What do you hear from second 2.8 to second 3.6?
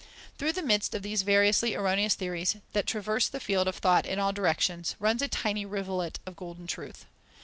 traverse the